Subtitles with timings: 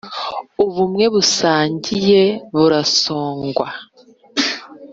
[0.65, 3.67] ubumwe dusangiye burasongwa